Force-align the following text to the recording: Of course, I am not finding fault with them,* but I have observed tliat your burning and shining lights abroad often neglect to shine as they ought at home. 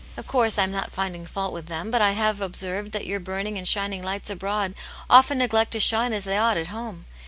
Of 0.17 0.25
course, 0.25 0.57
I 0.57 0.63
am 0.63 0.71
not 0.71 0.91
finding 0.91 1.27
fault 1.27 1.53
with 1.53 1.67
them,* 1.67 1.91
but 1.91 2.01
I 2.01 2.13
have 2.13 2.41
observed 2.41 2.93
tliat 2.93 3.05
your 3.05 3.19
burning 3.19 3.59
and 3.59 3.67
shining 3.67 4.01
lights 4.01 4.31
abroad 4.31 4.73
often 5.11 5.37
neglect 5.37 5.73
to 5.73 5.79
shine 5.79 6.11
as 6.11 6.23
they 6.23 6.39
ought 6.39 6.57
at 6.57 6.69
home. 6.73 7.05